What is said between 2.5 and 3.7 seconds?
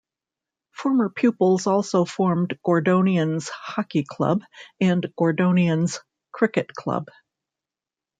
Gordonians